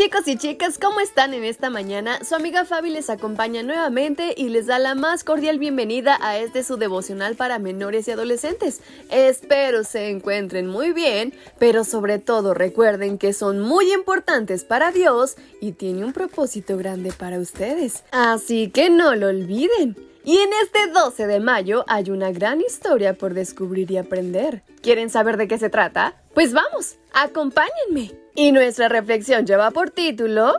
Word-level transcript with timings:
Chicos 0.00 0.26
y 0.28 0.36
chicas, 0.36 0.78
¿cómo 0.78 1.00
están 1.00 1.34
en 1.34 1.44
esta 1.44 1.68
mañana? 1.68 2.24
Su 2.24 2.34
amiga 2.34 2.64
Fabi 2.64 2.88
les 2.88 3.10
acompaña 3.10 3.62
nuevamente 3.62 4.32
y 4.34 4.48
les 4.48 4.66
da 4.66 4.78
la 4.78 4.94
más 4.94 5.24
cordial 5.24 5.58
bienvenida 5.58 6.16
a 6.22 6.38
este 6.38 6.64
su 6.64 6.78
devocional 6.78 7.34
para 7.36 7.58
menores 7.58 8.08
y 8.08 8.12
adolescentes. 8.12 8.80
Espero 9.10 9.84
se 9.84 10.08
encuentren 10.08 10.68
muy 10.68 10.92
bien, 10.92 11.34
pero 11.58 11.84
sobre 11.84 12.18
todo 12.18 12.54
recuerden 12.54 13.18
que 13.18 13.34
son 13.34 13.60
muy 13.60 13.92
importantes 13.92 14.64
para 14.64 14.90
Dios 14.90 15.36
y 15.60 15.72
tiene 15.72 16.06
un 16.06 16.14
propósito 16.14 16.78
grande 16.78 17.12
para 17.12 17.38
ustedes. 17.38 18.02
Así 18.10 18.70
que 18.70 18.88
no 18.88 19.14
lo 19.14 19.26
olviden. 19.26 19.98
Y 20.24 20.38
en 20.38 20.48
este 20.62 20.90
12 20.94 21.26
de 21.26 21.40
mayo 21.40 21.84
hay 21.88 22.10
una 22.10 22.32
gran 22.32 22.62
historia 22.62 23.12
por 23.12 23.34
descubrir 23.34 23.90
y 23.90 23.98
aprender. 23.98 24.62
¿Quieren 24.80 25.10
saber 25.10 25.36
de 25.36 25.46
qué 25.46 25.58
se 25.58 25.68
trata? 25.68 26.19
Pues 26.34 26.52
vamos, 26.52 26.96
acompáñenme. 27.12 28.12
Y 28.34 28.52
nuestra 28.52 28.88
reflexión 28.88 29.46
lleva 29.46 29.72
por 29.72 29.90
título 29.90 30.54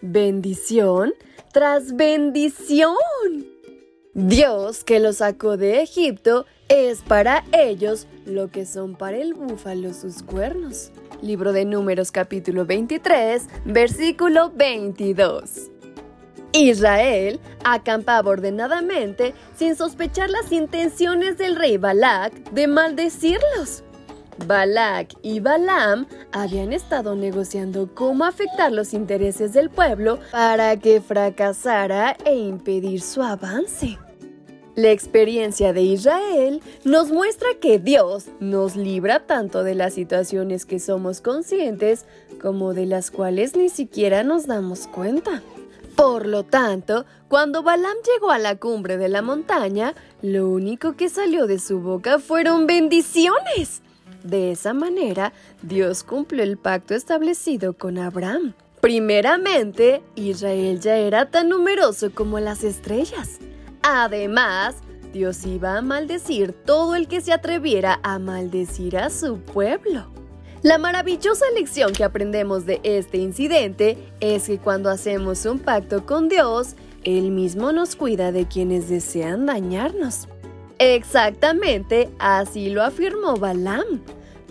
Bendición 0.00 1.14
tras 1.52 1.94
bendición. 1.94 2.96
Dios 4.12 4.82
que 4.82 4.98
los 4.98 5.16
sacó 5.18 5.56
de 5.56 5.82
Egipto 5.82 6.46
es 6.68 7.02
para 7.02 7.44
ellos 7.52 8.08
lo 8.26 8.50
que 8.50 8.66
son 8.66 8.96
para 8.96 9.18
el 9.18 9.34
búfalo 9.34 9.94
sus 9.94 10.22
cuernos. 10.24 10.90
Libro 11.22 11.52
de 11.52 11.64
Números 11.64 12.10
capítulo 12.10 12.66
23, 12.66 13.44
versículo 13.66 14.50
22. 14.50 15.70
Israel 16.52 17.40
acampaba 17.64 18.30
ordenadamente 18.30 19.32
sin 19.56 19.76
sospechar 19.76 20.28
las 20.28 20.50
intenciones 20.52 21.38
del 21.38 21.56
rey 21.56 21.78
Balak 21.78 22.32
de 22.50 22.66
maldecirlos. 22.66 23.84
Balak 24.46 25.14
y 25.22 25.40
Balaam 25.40 26.06
habían 26.32 26.72
estado 26.72 27.14
negociando 27.14 27.94
cómo 27.94 28.24
afectar 28.24 28.72
los 28.72 28.94
intereses 28.94 29.52
del 29.52 29.70
pueblo 29.70 30.18
para 30.30 30.76
que 30.78 31.00
fracasara 31.00 32.16
e 32.24 32.34
impedir 32.34 33.00
su 33.00 33.22
avance. 33.22 33.98
La 34.76 34.90
experiencia 34.90 35.72
de 35.72 35.82
Israel 35.82 36.60
nos 36.84 37.12
muestra 37.12 37.48
que 37.60 37.78
Dios 37.78 38.26
nos 38.40 38.74
libra 38.74 39.24
tanto 39.24 39.62
de 39.62 39.76
las 39.76 39.94
situaciones 39.94 40.66
que 40.66 40.80
somos 40.80 41.20
conscientes 41.20 42.06
como 42.42 42.74
de 42.74 42.86
las 42.86 43.12
cuales 43.12 43.54
ni 43.54 43.68
siquiera 43.68 44.24
nos 44.24 44.46
damos 44.46 44.88
cuenta. 44.88 45.42
Por 45.94 46.26
lo 46.26 46.42
tanto, 46.42 47.06
cuando 47.28 47.62
Balaam 47.62 47.96
llegó 48.04 48.32
a 48.32 48.38
la 48.38 48.56
cumbre 48.56 48.96
de 48.96 49.08
la 49.08 49.22
montaña, 49.22 49.94
lo 50.22 50.48
único 50.48 50.96
que 50.96 51.08
salió 51.08 51.46
de 51.46 51.60
su 51.60 51.78
boca 51.78 52.18
fueron 52.18 52.66
bendiciones. 52.66 53.80
De 54.24 54.50
esa 54.50 54.72
manera, 54.72 55.34
Dios 55.62 56.02
cumplió 56.02 56.42
el 56.42 56.56
pacto 56.56 56.94
establecido 56.94 57.74
con 57.74 57.98
Abraham. 57.98 58.54
Primeramente, 58.80 60.02
Israel 60.14 60.80
ya 60.80 60.96
era 60.96 61.30
tan 61.30 61.50
numeroso 61.50 62.10
como 62.10 62.40
las 62.40 62.64
estrellas. 62.64 63.38
Además, 63.82 64.76
Dios 65.12 65.44
iba 65.44 65.76
a 65.76 65.82
maldecir 65.82 66.52
todo 66.52 66.94
el 66.94 67.06
que 67.06 67.20
se 67.20 67.32
atreviera 67.32 68.00
a 68.02 68.18
maldecir 68.18 68.96
a 68.96 69.10
su 69.10 69.38
pueblo. 69.40 70.06
La 70.62 70.78
maravillosa 70.78 71.44
lección 71.54 71.92
que 71.92 72.04
aprendemos 72.04 72.64
de 72.64 72.80
este 72.82 73.18
incidente 73.18 73.98
es 74.20 74.46
que 74.46 74.58
cuando 74.58 74.88
hacemos 74.88 75.44
un 75.44 75.58
pacto 75.58 76.06
con 76.06 76.30
Dios, 76.30 76.76
Él 77.04 77.30
mismo 77.30 77.72
nos 77.72 77.94
cuida 77.94 78.32
de 78.32 78.48
quienes 78.48 78.88
desean 78.88 79.44
dañarnos. 79.44 80.28
Exactamente 80.78 82.10
así 82.18 82.70
lo 82.70 82.82
afirmó 82.82 83.36
Balaam. 83.36 84.02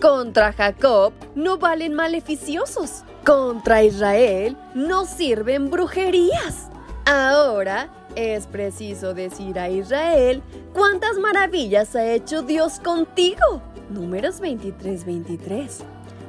Contra 0.04 0.52
Jacob 0.52 1.14
no 1.34 1.56
valen 1.56 1.94
maleficiosos. 1.94 3.04
Contra 3.24 3.82
Israel 3.82 4.54
no 4.74 5.06
sirven 5.06 5.70
brujerías. 5.70 6.68
Ahora 7.06 7.88
es 8.14 8.46
preciso 8.46 9.14
decir 9.14 9.58
a 9.58 9.70
Israel 9.70 10.42
cuántas 10.74 11.16
maravillas 11.16 11.96
ha 11.96 12.04
hecho 12.04 12.42
Dios 12.42 12.80
contigo. 12.80 13.62
Números 13.88 14.42
23-23. 14.42 15.70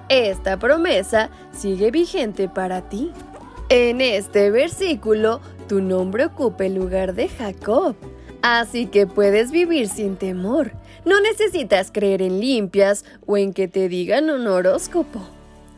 Esta 0.07 0.57
promesa 0.57 1.30
sigue 1.52 1.92
vigente 1.92 2.47
para 2.47 2.88
ti. 2.88 3.12
En 3.68 4.00
este 4.00 4.52
versículo, 4.52 5.42
tu 5.68 5.81
nombre 5.81 6.28
ocupa 6.28 6.66
el 6.66 6.75
lugar 6.75 7.13
de 7.13 7.28
Jacob. 7.28 7.97
Así 8.42 8.86
que 8.86 9.06
puedes 9.06 9.52
vivir 9.52 9.90
sin 9.90 10.16
temor. 10.16 10.72
No 11.06 11.22
necesitas 11.22 11.92
creer 11.92 12.22
en 12.22 12.40
limpias 12.40 13.06
o 13.26 13.38
en 13.38 13.54
que 13.54 13.68
te 13.68 13.88
digan 13.90 14.30
un 14.30 14.48
horóscopo. 14.48 15.22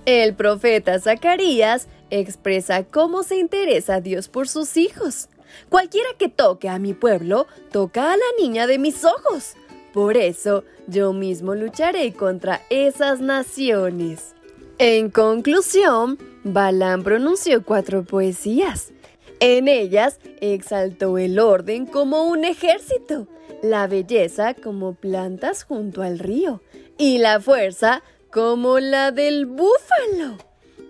El 0.05 0.35
profeta 0.35 0.99
Zacarías 0.99 1.87
expresa 2.09 2.83
cómo 2.83 3.23
se 3.23 3.37
interesa 3.37 3.99
Dios 3.99 4.29
por 4.29 4.47
sus 4.47 4.77
hijos. 4.77 5.27
Cualquiera 5.69 6.09
que 6.17 6.29
toque 6.29 6.69
a 6.69 6.79
mi 6.79 6.93
pueblo, 6.93 7.45
toca 7.71 8.13
a 8.13 8.17
la 8.17 8.23
niña 8.39 8.67
de 8.67 8.79
mis 8.79 9.03
ojos. 9.03 9.55
Por 9.93 10.15
eso 10.15 10.63
yo 10.87 11.11
mismo 11.11 11.55
lucharé 11.55 12.13
contra 12.13 12.61
esas 12.69 13.19
naciones. 13.19 14.33
En 14.77 15.09
conclusión, 15.09 16.19
Balaam 16.43 17.03
pronunció 17.03 17.63
cuatro 17.63 18.03
poesías. 18.03 18.93
En 19.39 19.67
ellas 19.67 20.19
exaltó 20.41 21.17
el 21.19 21.37
orden 21.37 21.85
como 21.85 22.23
un 22.23 22.43
ejército, 22.43 23.27
la 23.61 23.85
belleza 23.85 24.55
como 24.55 24.95
plantas 24.95 25.63
junto 25.63 26.01
al 26.01 26.17
río 26.17 26.63
y 26.97 27.19
la 27.19 27.39
fuerza 27.39 28.01
como 28.31 28.79
la 28.79 29.11
del 29.11 29.45
búfalo. 29.45 30.37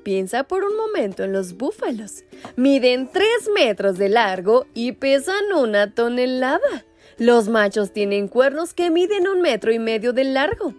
Piensa 0.03 0.46
por 0.46 0.63
un 0.63 0.78
momento 0.78 1.25
en 1.25 1.34
los 1.34 1.57
búfalos. 1.57 2.24
Miden 2.56 3.09
3 3.12 3.28
metros 3.53 3.97
de 3.97 4.07
largo 4.07 4.66
y 4.74 4.94
pesan 4.94 5.52
una 5.53 5.94
tonelada. 5.94 6.86
Los 7.18 7.50
machos 7.50 7.91
tienen 7.91 8.30
cuernos 8.30 8.74
que 8.74 8.90
miden 8.90 9.28
un 9.28 9.41
metro 9.41 9.74
y 9.74 9.80
medio 9.80 10.13
de 10.13 10.24
largo. 10.24 10.74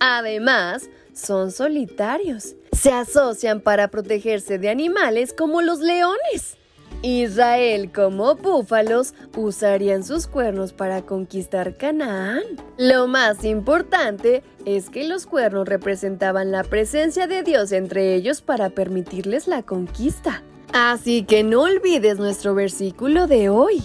Además, 0.00 0.90
son 1.14 1.50
solitarios. 1.50 2.56
Se 2.72 2.92
asocian 2.92 3.62
para 3.62 3.88
protegerse 3.88 4.58
de 4.58 4.68
animales 4.68 5.32
como 5.32 5.62
los 5.62 5.78
leones. 5.78 6.58
Israel 7.02 7.90
como 7.92 8.34
búfalos 8.34 9.14
usarían 9.36 10.04
sus 10.04 10.26
cuernos 10.26 10.72
para 10.72 11.02
conquistar 11.02 11.76
Canaán. 11.76 12.42
Lo 12.78 13.06
más 13.06 13.44
importante 13.44 14.42
es 14.64 14.90
que 14.90 15.06
los 15.06 15.26
cuernos 15.26 15.68
representaban 15.68 16.50
la 16.50 16.64
presencia 16.64 17.26
de 17.26 17.42
Dios 17.42 17.72
entre 17.72 18.14
ellos 18.14 18.40
para 18.40 18.70
permitirles 18.70 19.46
la 19.46 19.62
conquista. 19.62 20.42
Así 20.72 21.22
que 21.22 21.44
no 21.44 21.62
olvides 21.62 22.18
nuestro 22.18 22.54
versículo 22.54 23.26
de 23.26 23.48
hoy. 23.48 23.82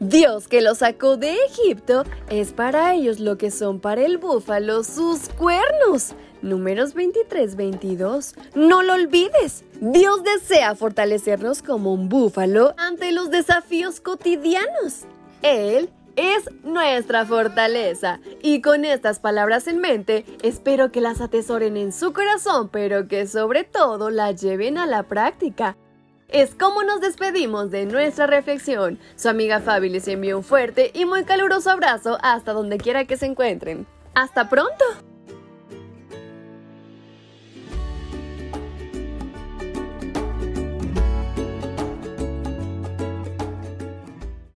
Dios 0.00 0.48
que 0.48 0.60
los 0.62 0.78
sacó 0.78 1.16
de 1.16 1.36
Egipto 1.46 2.02
es 2.28 2.52
para 2.52 2.94
ellos 2.94 3.20
lo 3.20 3.38
que 3.38 3.52
son 3.52 3.78
para 3.78 4.04
el 4.04 4.18
búfalo 4.18 4.82
sus 4.82 5.28
cuernos. 5.28 6.14
Números 6.42 6.94
23-22. 6.94 8.34
No 8.54 8.82
lo 8.82 8.94
olvides. 8.94 9.64
Dios 9.80 10.22
desea 10.22 10.74
fortalecernos 10.74 11.62
como 11.62 11.92
un 11.92 12.08
búfalo 12.08 12.74
ante 12.76 13.12
los 13.12 13.30
desafíos 13.30 14.00
cotidianos. 14.00 15.06
Él 15.42 15.90
es 16.16 16.50
nuestra 16.62 17.24
fortaleza. 17.24 18.20
Y 18.42 18.60
con 18.60 18.84
estas 18.84 19.18
palabras 19.18 19.66
en 19.66 19.78
mente, 19.78 20.24
espero 20.42 20.92
que 20.92 21.00
las 21.00 21.20
atesoren 21.20 21.76
en 21.76 21.92
su 21.92 22.12
corazón, 22.12 22.68
pero 22.68 23.08
que 23.08 23.26
sobre 23.26 23.64
todo 23.64 24.10
las 24.10 24.40
lleven 24.40 24.78
a 24.78 24.86
la 24.86 25.04
práctica 25.04 25.76
es 26.32 26.54
como 26.54 26.82
nos 26.82 27.00
despedimos 27.00 27.70
de 27.70 27.84
nuestra 27.86 28.26
reflexión. 28.26 28.98
Su 29.16 29.28
amiga 29.28 29.60
Fabi 29.60 29.90
les 29.90 30.08
envía 30.08 30.36
un 30.36 30.42
fuerte 30.42 30.90
y 30.94 31.04
muy 31.04 31.24
caluroso 31.24 31.70
abrazo 31.70 32.18
hasta 32.22 32.52
donde 32.52 32.78
quiera 32.78 33.04
que 33.04 33.16
se 33.16 33.26
encuentren. 33.26 33.86
¡Hasta 34.14 34.48
pronto! 34.48 34.84